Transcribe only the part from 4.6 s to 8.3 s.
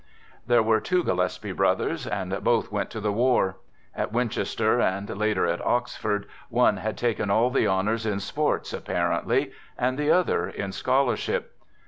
and later at Oxford, one had taken all the honors in